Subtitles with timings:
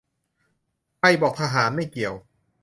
[0.97, 2.13] ใครบอกทหารไม่เกี่ยว